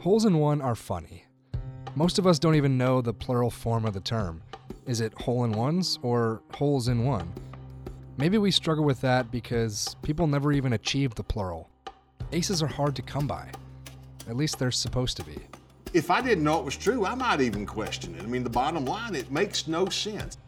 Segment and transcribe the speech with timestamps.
[0.00, 1.24] Holes in one are funny.
[1.96, 4.40] Most of us don't even know the plural form of the term.
[4.86, 7.32] Is it hole in ones or holes in one?
[8.16, 11.68] Maybe we struggle with that because people never even achieve the plural.
[12.30, 13.50] Aces are hard to come by.
[14.28, 15.36] At least they're supposed to be.
[15.92, 18.22] If I didn't know it was true, I might even question it.
[18.22, 20.38] I mean, the bottom line, it makes no sense.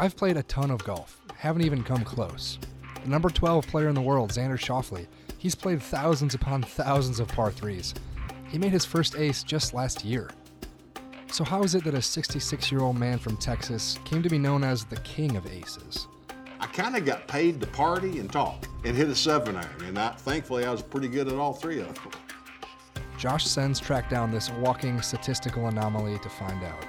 [0.00, 2.58] I've played a ton of golf, haven't even come close.
[3.04, 5.06] The number 12 player in the world, Xander Schauffele,
[5.38, 7.94] he's played thousands upon thousands of par 3s.
[8.54, 10.30] He made his first ace just last year.
[11.32, 14.38] So, how is it that a 66 year old man from Texas came to be
[14.38, 16.06] known as the king of aces?
[16.60, 19.98] I kind of got paid to party and talk and hit a seven iron, and
[19.98, 22.12] I, thankfully I was pretty good at all three of them.
[23.18, 26.86] Josh Sens tracked down this walking statistical anomaly to find out.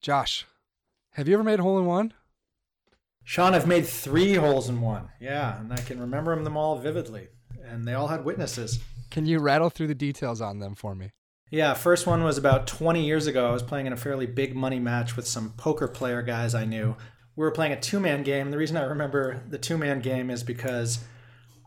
[0.00, 0.46] Josh,
[1.14, 2.14] have you ever made a hole in one?
[3.24, 5.08] Sean, I've made three holes in one.
[5.20, 7.26] Yeah, and I can remember them all vividly.
[7.72, 8.80] And they all had witnesses.
[9.10, 11.10] Can you rattle through the details on them for me?
[11.50, 13.48] Yeah, first one was about 20 years ago.
[13.48, 16.66] I was playing in a fairly big money match with some poker player guys I
[16.66, 16.96] knew.
[17.34, 18.50] We were playing a two man game.
[18.50, 21.02] The reason I remember the two man game is because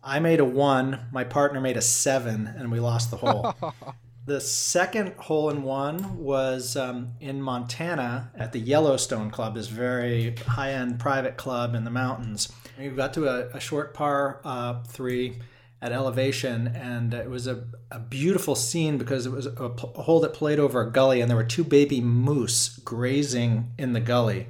[0.03, 3.55] I made a one, my partner made a seven, and we lost the hole.
[4.25, 10.35] the second hole in one was um, in Montana at the Yellowstone Club, this very
[10.35, 12.51] high end private club in the mountains.
[12.77, 15.37] We got to a, a short par uh, three
[15.81, 20.19] at elevation, and it was a, a beautiful scene because it was a, a hole
[20.21, 24.47] that played over a gully, and there were two baby moose grazing in the gully.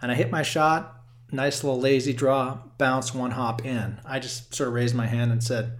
[0.00, 4.00] And I hit my shot, nice little lazy draw, bounce, one hop in.
[4.04, 5.72] I just sort of raised my hand and said,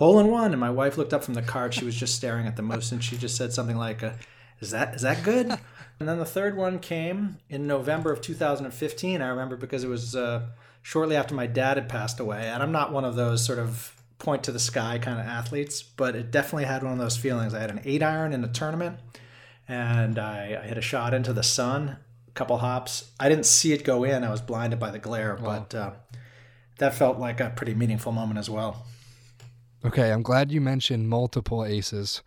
[0.00, 0.52] hole in one.
[0.52, 1.74] And my wife looked up from the cart.
[1.74, 4.12] She was just staring at the moose, and she just said something like, uh,
[4.58, 5.46] "Is that is that good?"
[6.00, 9.22] and then the third one came in November of 2015.
[9.22, 10.46] I remember because it was uh,
[10.82, 13.94] shortly after my dad had passed away, and I'm not one of those sort of
[14.20, 17.52] point to the sky kind of athletes, but it definitely had one of those feelings.
[17.52, 18.98] I had an eight iron in a tournament,
[19.66, 21.96] and I, I hit a shot into the sun,
[22.28, 23.10] a couple hops.
[23.18, 24.22] I didn't see it go in.
[24.22, 25.66] I was blinded by the glare, wow.
[25.68, 25.90] but uh,
[26.78, 28.86] that felt like a pretty meaningful moment as well.
[29.84, 32.22] Okay, I'm glad you mentioned multiple aces.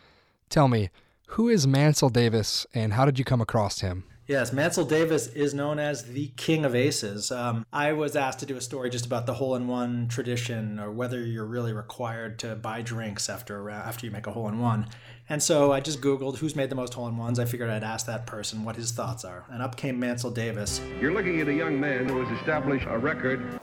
[0.50, 0.90] Tell me,
[1.28, 4.03] who is Mancil Davis, and how did you come across him?
[4.25, 7.29] Yes, Mancil Davis is known as the king of aces.
[7.29, 10.79] Um, I was asked to do a story just about the hole in one tradition,
[10.79, 14.59] or whether you're really required to buy drinks after after you make a hole in
[14.59, 14.88] one.
[15.28, 17.38] And so I just Googled who's made the most hole in ones.
[17.38, 20.79] I figured I'd ask that person what his thoughts are, and up came Mancil Davis.
[21.01, 23.59] You're looking at a young man who has established a record.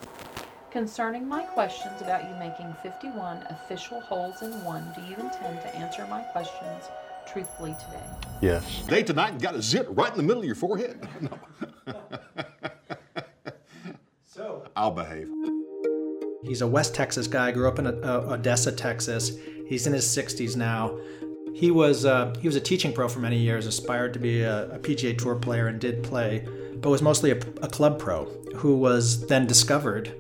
[0.71, 5.75] Concerning my questions about you making 51 official holes in one, do you intend to
[5.75, 6.85] answer my questions?
[7.33, 8.05] Truthfully today?
[8.41, 8.83] Yes.
[8.87, 11.07] Day tonight got a zit right in the middle of your forehead.
[11.21, 11.95] no.
[14.25, 15.29] so I'll behave.
[16.43, 17.53] He's a West Texas guy.
[17.53, 19.33] Grew up in uh, Odessa, Texas.
[19.67, 20.99] He's in his 60s now.
[21.55, 23.67] He was uh, he was a teaching pro for many years.
[23.67, 27.37] Aspired to be a, a PGA Tour player and did play, but was mostly a,
[27.37, 28.25] a club pro
[28.57, 30.15] who was then discovered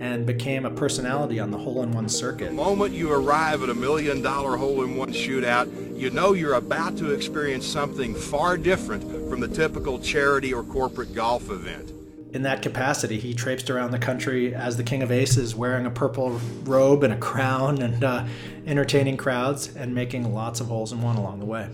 [0.00, 2.46] and became a personality on the hole in one circuit.
[2.46, 6.54] The moment you arrive at a million dollar hole in one shootout, you know you're
[6.54, 11.92] about to experience something far different from the typical charity or corporate golf event.
[12.32, 15.90] In that capacity, he traipsed around the country as the King of Aces, wearing a
[15.90, 18.24] purple robe and a crown and uh,
[18.66, 21.68] entertaining crowds and making lots of holes in one along the way.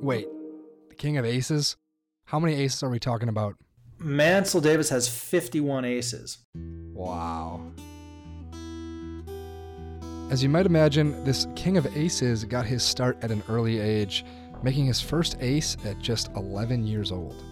[0.00, 0.28] Wait,
[0.88, 1.76] the King of Aces?
[2.26, 3.56] How many aces are we talking about?
[3.98, 6.38] Mancil Davis has 51 aces.
[6.96, 7.60] Wow.
[10.30, 14.24] As you might imagine, this king of aces got his start at an early age,
[14.62, 17.44] making his first ace at just 11 years old.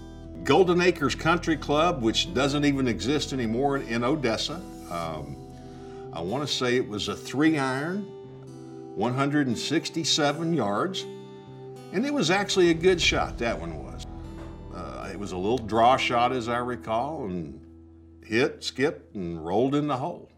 [0.45, 4.61] Golden Acres Country Club, which doesn't even exist anymore in Odessa.
[4.91, 5.37] Um,
[6.13, 8.03] I want to say it was a three iron,
[8.97, 11.03] 167 yards,
[11.93, 14.07] and it was actually a good shot, that one was.
[14.75, 17.61] Uh, it was a little draw shot, as I recall, and
[18.25, 20.31] hit, skipped, and rolled in the hole.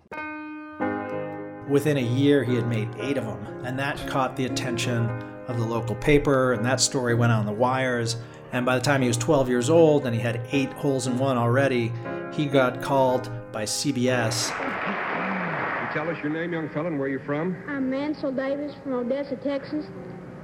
[1.69, 5.08] Within a year, he had made eight of them, and that caught the attention
[5.49, 8.16] of the local paper, and that story went on the wires.
[8.52, 11.19] And by the time he was 12 years old and he had eight holes in
[11.19, 11.93] one already,
[12.32, 14.50] he got called by CBS.
[14.50, 17.56] You tell us your name, young fellow, and where you're from?
[17.66, 19.87] I'm Mancil Davis from Odessa, Texas.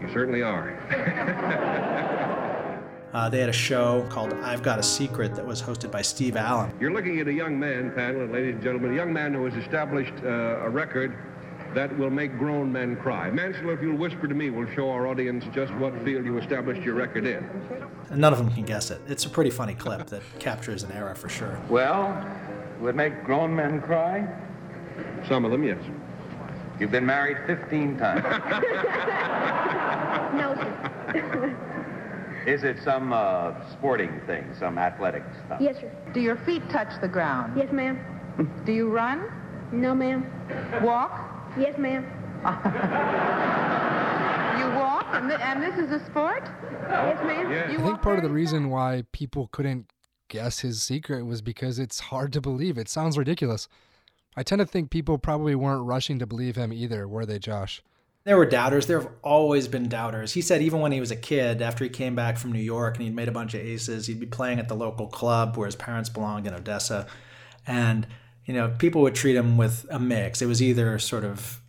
[0.00, 2.38] You certainly are.
[3.12, 6.34] Uh, they had a show called I've Got a Secret that was hosted by Steve
[6.36, 6.72] Allen.
[6.80, 9.44] You're looking at a young man, panel, and ladies and gentlemen, a young man who
[9.44, 11.14] has established uh, a record
[11.74, 13.30] that will make grown men cry.
[13.30, 16.82] Mancil, if you'll whisper to me, we'll show our audience just what field you established
[16.82, 17.48] your record in.
[18.08, 19.00] And none of them can guess it.
[19.06, 21.60] It's a pretty funny clip that captures an era for sure.
[21.68, 22.26] Well,
[22.80, 24.26] would make grown men cry?
[25.28, 25.78] Some of them, yes.
[26.80, 28.24] You've been married 15 times.
[30.32, 31.68] No, sir.
[32.46, 35.60] Is it some uh, sporting thing, some athletic stuff?
[35.60, 35.90] Yes, sir.
[36.12, 37.54] Do your feet touch the ground?
[37.56, 37.98] Yes, ma'am.
[38.64, 39.30] Do you run?
[39.72, 40.26] No, ma'am.
[40.82, 41.12] Walk?
[41.58, 42.06] Yes, ma'am.
[44.58, 46.42] You walk, and, th- and this is a sport?
[46.88, 47.50] Yes, ma'am.
[47.72, 49.90] You I think part of the reason why people couldn't
[50.28, 52.78] guess his secret was because it's hard to believe.
[52.78, 53.66] It sounds ridiculous.
[54.36, 57.82] I tend to think people probably weren't rushing to believe him either, were they, Josh?
[58.24, 58.86] There were doubters.
[58.86, 60.32] There have always been doubters.
[60.32, 62.96] He said even when he was a kid, after he came back from New York
[62.96, 65.66] and he'd made a bunch of aces, he'd be playing at the local club where
[65.66, 67.08] his parents belonged in Odessa.
[67.66, 68.06] And,
[68.44, 70.40] you know, people would treat him with a mix.
[70.40, 71.60] It was either sort of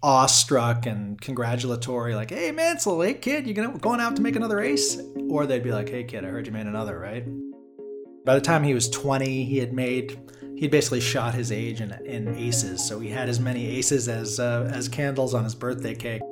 [0.00, 4.60] awestruck and congratulatory, like, hey, Mancil, hey, kid, you gonna, going out to make another
[4.60, 5.00] ace?
[5.28, 7.26] Or they'd be like, hey, kid, I heard you made another, right?
[8.24, 10.16] By the time he was 20, he had made
[10.58, 12.84] he'd basically shot his age in, in aces.
[12.84, 16.22] So he had as many aces as uh, as candles on his birthday cake.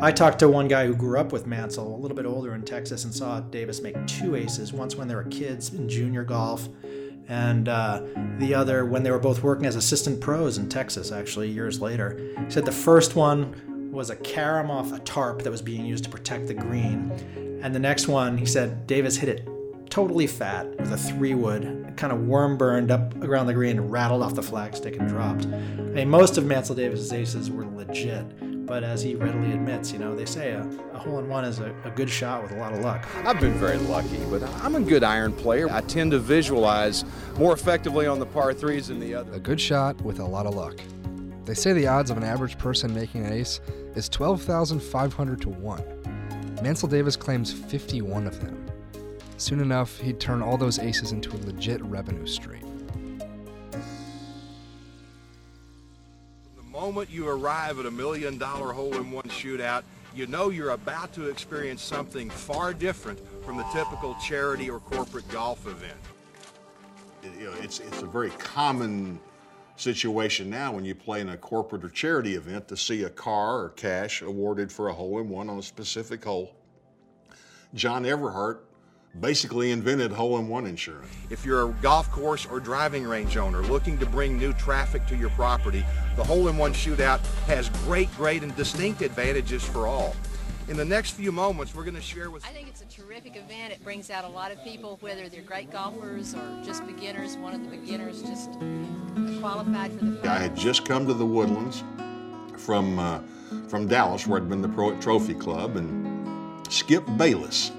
[0.00, 2.62] I talked to one guy who grew up with Mancil, a little bit older in
[2.62, 4.72] Texas, and saw Davis make two aces.
[4.72, 6.68] Once when they were kids in junior golf,
[7.28, 8.02] and uh,
[8.38, 11.12] the other when they were both working as assistant pros in Texas.
[11.12, 15.50] Actually, years later, he said the first one was a carom off a tarp that
[15.50, 17.12] was being used to protect the green,
[17.62, 19.48] and the next one, he said Davis hit it
[19.94, 23.92] totally fat with a three wood, kind of worm burned up around the green and
[23.92, 25.46] rattled off the flagstick and dropped.
[25.46, 30.00] I mean, most of Mancil Davis's aces were legit, but as he readily admits, you
[30.00, 32.56] know, they say a, a hole in one is a, a good shot with a
[32.56, 33.06] lot of luck.
[33.24, 35.70] I've been very lucky, but I'm a good iron player.
[35.70, 37.04] I tend to visualize
[37.38, 39.32] more effectively on the par threes than the other.
[39.34, 40.74] A good shot with a lot of luck.
[41.44, 43.60] They say the odds of an average person making an ace
[43.94, 46.56] is 12,500 to 1.
[46.64, 48.63] Mancil Davis claims 51 of them.
[49.36, 53.18] Soon enough, he'd turn all those aces into a legit revenue stream.
[56.56, 59.82] The moment you arrive at a million dollar hole in one shootout,
[60.14, 65.28] you know you're about to experience something far different from the typical charity or corporate
[65.28, 65.98] golf event.
[67.22, 69.18] It- you know, it's, it's a very common
[69.76, 73.58] situation now when you play in a corporate or charity event to see a car
[73.64, 76.54] or cash awarded for a hole in one on a specific hole.
[77.74, 78.58] John Everhart
[79.20, 81.06] basically invented hole in one insurance.
[81.30, 85.16] If you're a golf course or driving range owner looking to bring new traffic to
[85.16, 85.84] your property,
[86.16, 90.14] the hole in one shootout has great, great, and distinct advantages for all.
[90.66, 93.36] In the next few moments, we're going to share with I think it's a terrific
[93.36, 93.74] event.
[93.74, 97.36] It brings out a lot of people, whether they're great golfers or just beginners.
[97.36, 98.50] One of the beginners just
[99.40, 101.84] qualified for the I had just come to the Woodlands
[102.56, 103.20] from uh,
[103.68, 107.70] from Dallas, where I'd been the Pro Trophy Club, and Skip Bayless,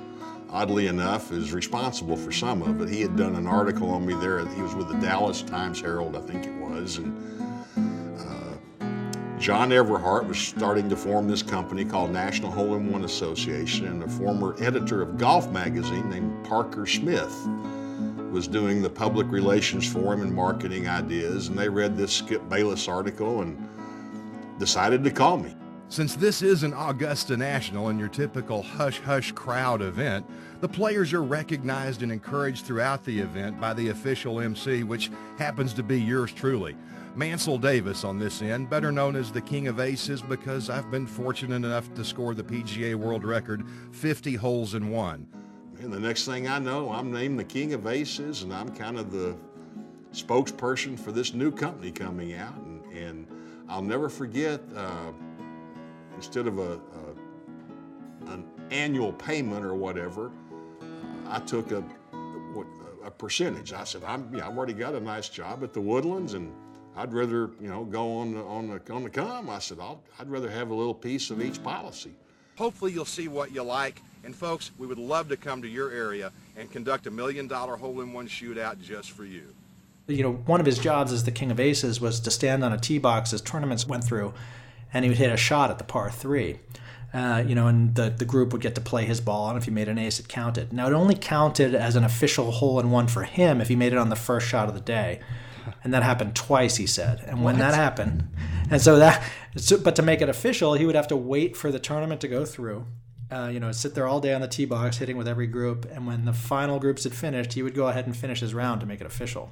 [0.56, 2.88] oddly enough, is responsible for some of it.
[2.88, 4.40] He had done an article on me there.
[4.48, 7.14] He was with the Dallas Times Herald, I think it was, and
[8.18, 13.86] uh, John Everhart was starting to form this company called National Hole in One Association,
[13.86, 17.36] and a former editor of Golf Magazine named Parker Smith
[18.32, 22.48] was doing the public relations for him and marketing ideas, and they read this Skip
[22.48, 23.58] Bayless article and
[24.58, 25.54] decided to call me.
[25.96, 30.26] Since this is an Augusta National and your typical hush hush crowd event,
[30.60, 35.74] the players are recognized and encouraged throughout the event by the official MC, which happens
[35.76, 36.76] to be yours truly.
[37.16, 41.08] Mancil Davis on this end, better known as the King of Aces because I've been
[41.08, 45.26] fortunate enough to score the PGA World Record 50 holes in one.
[45.80, 49.00] And the next thing I know, I'm named the King of Aces, and I'm kind
[49.00, 49.38] of the
[50.12, 52.58] spokesperson for this new company coming out.
[52.58, 53.28] And, and
[53.70, 55.14] I'll never forget, uh,
[56.16, 60.32] instead of a, a an annual payment or whatever,
[61.28, 62.68] I took a what,
[63.04, 63.74] a percentage.
[63.74, 66.52] I said, I'm, you know, I've already got a nice job at the Woodlands, and
[66.96, 69.50] I'd rather, you know, go on the, on the on the come.
[69.50, 72.12] I said, I'll, I'd rather have a little piece of each policy.
[72.58, 74.02] Hopefully you'll see what you like.
[74.24, 77.76] And folks, we would love to come to your area and conduct a million dollar
[77.76, 79.54] hole in one shootout just for you.
[80.08, 82.74] you know, one of his jobs as the king of aces was to stand on
[82.74, 84.34] a tee box as tournaments went through,
[84.96, 86.58] and he would hit a shot at the par three.
[87.14, 89.66] Uh, you know, and the, the group would get to play his ball, and if
[89.66, 90.72] he made an ace, it counted.
[90.72, 93.92] Now, it only counted as an official hole in one for him if he made
[93.92, 95.20] it on the first shot of the day.
[95.84, 97.24] And that happened twice, he said.
[97.26, 98.30] And when that happened,
[98.70, 99.22] and so that,
[99.58, 102.28] so, but to make it official, he would have to wait for the tournament to
[102.28, 102.86] go through.
[103.30, 105.86] Uh, you know, sit there all day on the tee box, hitting with every group.
[105.92, 108.80] And when the final groups had finished, he would go ahead and finish his round
[108.82, 109.52] to make it official.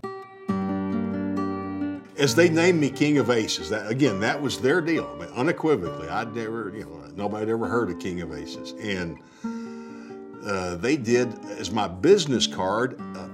[2.17, 5.09] As they named me King of Aces, that again, that was their deal.
[5.15, 9.17] I mean, unequivocally, I'd never, you know, nobody ever heard of King of Aces, and
[10.45, 13.27] uh, they did as my business card uh,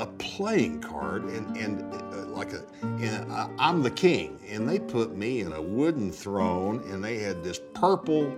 [0.00, 4.78] a playing card, and and uh, like a, and I, I'm the king, and they
[4.78, 8.34] put me in a wooden throne, and they had this purple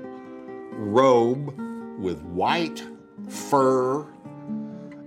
[0.73, 1.55] robe
[1.99, 2.85] with white
[3.29, 4.07] fur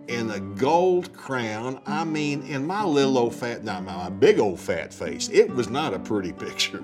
[0.10, 1.80] and a gold crown.
[1.86, 5.70] I mean, in my little old fat, not my big old fat face, it was
[5.70, 6.84] not a pretty picture.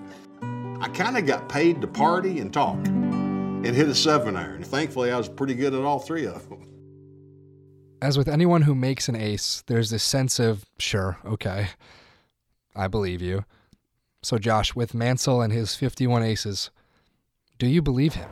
[0.80, 4.64] I kind of got paid to party and talk and hit a seven iron.
[4.64, 6.62] Thankfully, I was pretty good at all three of them.
[8.02, 11.70] As with anyone who makes an ace, there's this sense of, sure, okay,
[12.76, 13.46] I believe you.
[14.22, 16.70] So, Josh, with Mancil and his 51 aces,
[17.58, 18.30] do you believe him?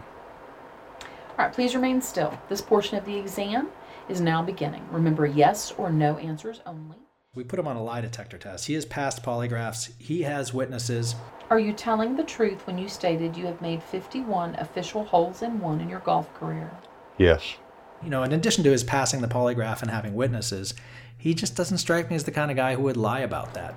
[1.00, 2.38] All right, please remain still.
[2.50, 3.70] This portion of the exam
[4.10, 4.86] is now beginning.
[4.92, 6.98] Remember yes or no answers only.
[7.36, 8.68] We put him on a lie detector test.
[8.68, 11.16] He has passed polygraphs, he has witnesses.
[11.50, 15.60] Are you telling the truth when you stated you have made 51 official holes in
[15.60, 16.72] one in your golf career?
[17.18, 17.56] Yes.
[18.04, 20.76] You know, in addition to his passing the polygraph and having witnesses,
[21.18, 23.76] he just doesn't strike me as the kind of guy who would lie about that.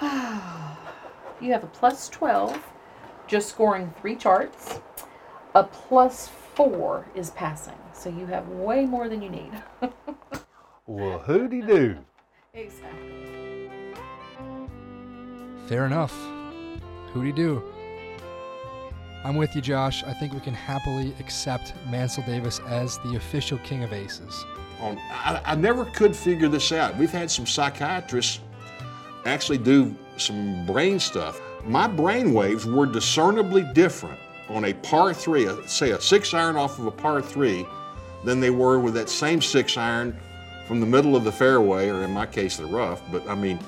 [1.40, 2.62] you have a plus 12,
[3.26, 4.80] just scoring three charts.
[5.54, 6.28] A plus
[6.68, 9.50] four is passing, so you have way more than you need.
[10.86, 11.96] well, who'd do?
[12.52, 13.70] Exactly.
[15.66, 16.14] Fair enough.
[17.12, 17.62] Who'd he do?
[19.24, 20.04] I'm with you, Josh.
[20.04, 24.44] I think we can happily accept Mancil Davis as the official king of aces.
[24.80, 26.94] On, I, I never could figure this out.
[26.98, 28.40] We've had some psychiatrists
[29.24, 31.40] actually do some brain stuff.
[31.64, 34.18] My brain waves were discernibly different
[34.50, 37.66] on a par three, a, say a six iron off of a par three,
[38.24, 40.18] than they were with that same six iron
[40.66, 43.02] from the middle of the fairway, or in my case, the rough.
[43.10, 43.58] But I mean,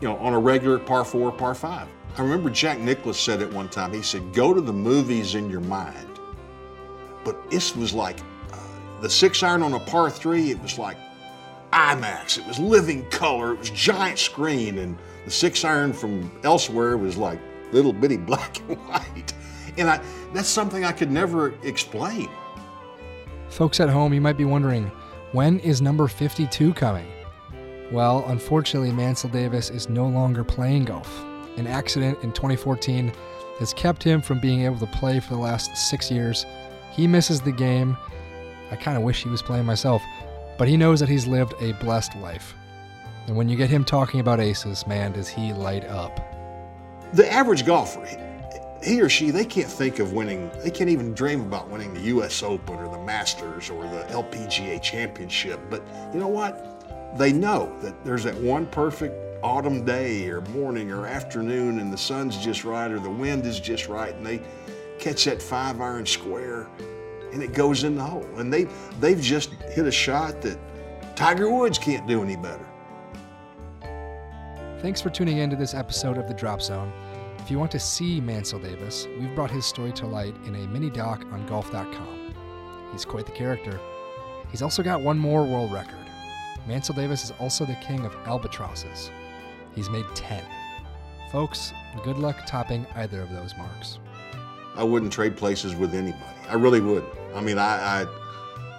[0.00, 1.88] you know, on a regular par four, par five.
[2.16, 3.92] I remember Jack Nicklaus said it one time.
[3.92, 6.08] He said, "Go to the movies in your mind."
[7.24, 8.20] But this was like
[8.52, 8.58] uh,
[9.00, 10.50] the six iron on a par three.
[10.50, 10.96] It was like
[11.72, 12.38] IMAX.
[12.38, 13.52] It was living color.
[13.52, 17.38] It was giant screen, and the six iron from elsewhere was like
[17.72, 19.34] little bitty black and white.
[19.78, 20.00] And I,
[20.32, 22.28] that's something I could never explain.
[23.48, 24.90] Folks at home, you might be wondering,
[25.32, 27.06] when is number 52 coming?
[27.92, 31.24] Well, unfortunately, Mancil Davis is no longer playing golf.
[31.56, 33.12] An accident in 2014
[33.58, 36.44] has kept him from being able to play for the last six years.
[36.92, 37.96] He misses the game.
[38.70, 40.02] I kind of wish he was playing myself,
[40.58, 42.54] but he knows that he's lived a blessed life.
[43.26, 46.20] And when you get him talking about aces, man, does he light up.
[47.12, 48.04] The average golfer,
[48.86, 52.02] he or she, they can't think of winning, they can't even dream about winning the
[52.02, 55.58] US Open or the Masters or the LPGA Championship.
[55.68, 55.82] But
[56.14, 57.18] you know what?
[57.18, 61.98] They know that there's that one perfect autumn day or morning or afternoon and the
[61.98, 64.40] sun's just right or the wind is just right and they
[64.98, 66.68] catch that five iron square
[67.32, 68.26] and it goes in the hole.
[68.36, 68.68] And they,
[69.00, 70.58] they've just hit a shot that
[71.16, 72.66] Tiger Woods can't do any better.
[74.80, 76.92] Thanks for tuning in to this episode of The Drop Zone.
[77.46, 80.66] If you want to see Mancil Davis, we've brought his story to light in a
[80.66, 82.34] mini doc on golf.com.
[82.90, 83.78] He's quite the character.
[84.50, 86.04] He's also got one more world record.
[86.66, 89.12] Mancil Davis is also the king of albatrosses.
[89.76, 90.42] He's made 10.
[91.30, 91.72] Folks,
[92.02, 94.00] good luck topping either of those marks.
[94.74, 96.24] I wouldn't trade places with anybody.
[96.48, 97.14] I really wouldn't.
[97.32, 98.06] I mean, I, I,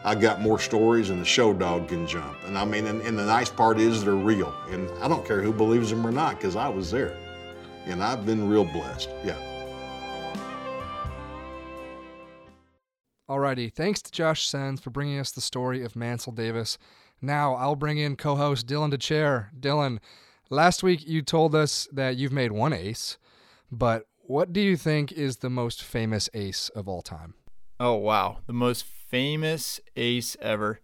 [0.03, 2.35] I got more stories than the show dog can jump.
[2.43, 4.53] And I mean, and, and the nice part is they're real.
[4.71, 7.17] And I don't care who believes them or not because I was there.
[7.87, 9.09] And I've been real blessed.
[9.23, 9.37] Yeah.
[13.29, 16.77] Alrighty, thanks to Josh Sens for bringing us the story of Mancil Davis.
[17.21, 19.47] Now I'll bring in co-host Dylan Dethier.
[19.59, 19.99] Dylan,
[20.49, 23.17] last week you told us that you've made one ace,
[23.71, 27.33] but what do you think is the most famous ace of all time?
[27.79, 30.79] Oh wow, the most famous ace ever.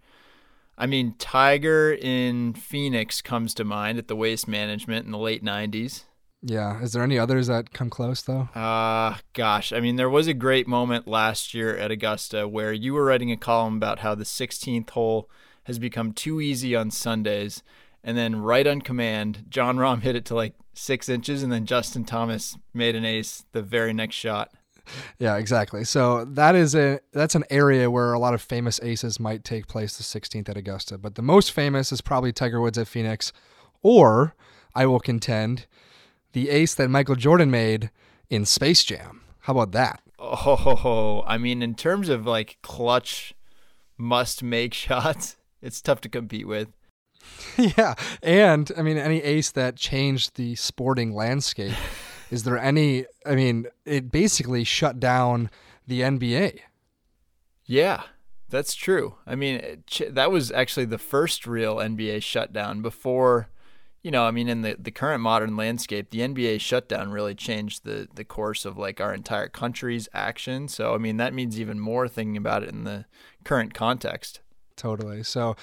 [0.78, 5.44] I mean, Tiger in Phoenix comes to mind at the Waste Management in the late
[5.44, 6.04] '90s.
[6.46, 6.82] Yeah.
[6.82, 8.50] Is there any others that come close though?
[8.54, 12.94] Uh gosh, I mean there was a great moment last year at Augusta where you
[12.94, 15.30] were writing a column about how the 16th hole
[15.64, 17.64] has become too easy on Sundays.
[18.04, 21.66] And then right on command, Jon Rahm hit it to like six inches, and then
[21.66, 24.52] Justin Thomas made an ace the very next shot.
[25.18, 25.86] Yeah, exactly.
[25.86, 29.68] So that is a that's an area where a lot of famous aces might take
[29.68, 30.98] place the 16th at Augusta.
[30.98, 33.32] But the most famous is probably Tiger Woods at Phoenix,
[33.82, 34.36] or
[34.76, 35.66] I will contend
[36.34, 37.90] the ace that Michael Jordan made
[38.30, 39.22] in Space Jam.
[39.42, 40.02] How about that?
[40.20, 41.24] Oh, ho, ho.
[41.26, 43.34] I mean, in terms of like clutch
[43.98, 46.70] must make shots, it's tough to compete with.
[47.58, 47.94] yeah.
[48.22, 51.76] And I mean, any ace that changed the sporting landscape.
[52.32, 53.06] Is there any?
[53.26, 55.50] I mean, it basically shut down
[55.88, 56.60] the NBA.
[57.66, 58.04] Yeah,
[58.50, 59.16] that's true.
[59.26, 63.50] I mean, that was actually the first real NBA shutdown before,
[64.04, 67.86] you know, I mean, in the, the current modern landscape, the NBA shutdown really changed
[67.86, 70.68] the, the course of like our entire country's action.
[70.68, 73.06] So, I mean, that means even more thinking about it in the
[73.46, 74.42] current context.
[74.76, 75.24] Totally.
[75.24, 75.56] So,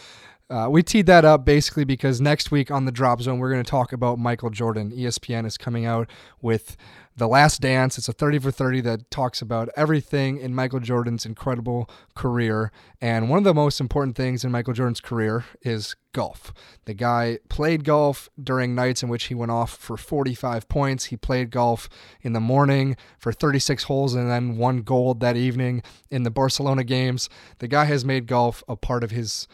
[0.50, 3.62] uh, we teed that up basically because next week on the Drop Zone, we're going
[3.62, 4.90] to talk about Michael Jordan.
[4.90, 6.10] ESPN is coming out
[6.42, 6.76] with
[7.16, 7.96] The Last Dance.
[7.96, 12.72] It's a 30 for 30 that talks about everything in Michael Jordan's incredible career.
[13.00, 16.52] And one of the most important things in Michael Jordan's career is golf.
[16.84, 21.06] The guy played golf during nights in which he went off for 45 points.
[21.06, 21.88] He played golf
[22.22, 26.82] in the morning for 36 holes and then won gold that evening in the Barcelona
[26.82, 27.28] games.
[27.60, 29.46] The guy has made golf a part of his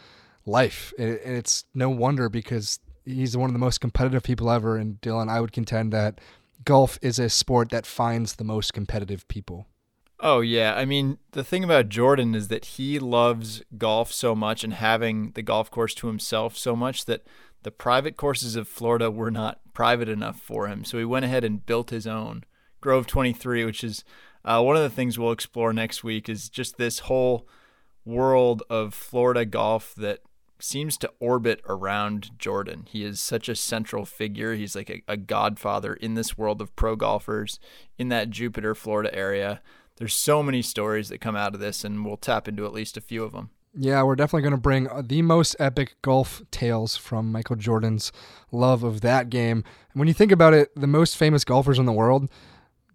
[0.47, 0.93] life.
[0.97, 4.77] And it's no wonder because he's one of the most competitive people ever.
[4.77, 6.19] And Dylan, I would contend that
[6.65, 9.67] golf is a sport that finds the most competitive people.
[10.19, 10.73] Oh, yeah.
[10.75, 15.31] I mean, the thing about Jordan is that he loves golf so much and having
[15.31, 17.27] the golf course to himself so much that
[17.61, 20.83] the private courses of Florida were not private enough for him.
[20.83, 22.43] So he went ahead and built his own
[22.81, 24.03] Grove 23, which is
[24.43, 27.47] uh, one of the things we'll explore next week, is just this whole
[28.05, 30.21] world of Florida golf that
[30.59, 32.87] seems to orbit around Jordan.
[32.89, 34.55] He is such a central figure.
[34.55, 37.59] He's like a, a, godfather in this world of pro golfers
[37.97, 39.61] in that Jupiter, Florida area.
[39.97, 42.97] There's so many stories that come out of this, and we'll tap into at least
[42.97, 43.49] a few of them.
[43.79, 48.11] Yeah, we're definitely going to bring the most epic golf tales from Michael Jordan's
[48.51, 49.63] love of that game.
[49.93, 52.29] When you think about it, the most famous golfers in the world,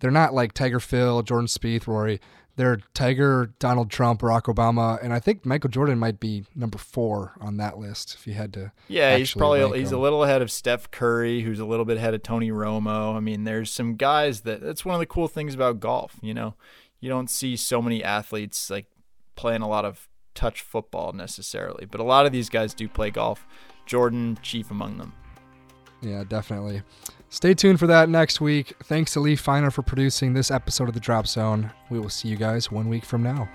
[0.01, 2.21] they're not like Tiger Phil, Jordan Spieth, Rory
[2.57, 7.33] they're Tiger, Donald Trump, Barack Obama, and I think Michael Jordan might be number four
[7.41, 8.73] on that list if you had to.
[8.89, 9.99] Yeah, he's probably he's him.
[9.99, 13.15] a little ahead of Steph Curry, who's a little bit ahead of Tony Romo.
[13.15, 16.17] I mean, there's some guys that that's one of the cool things about golf.
[16.21, 16.55] You know,
[17.01, 18.87] you don't see so many athletes like
[19.35, 23.11] playing a lot of touch football necessarily, but a lot of these guys do play
[23.11, 23.47] golf.
[23.87, 25.15] Jordan, chief among them.
[26.03, 26.83] Yeah, definitely.
[27.31, 28.75] Stay tuned for that next week.
[28.83, 31.71] Thanks to Lee Feiner for producing this episode of The Drop Zone.
[31.89, 33.49] We will see you guys one week from now.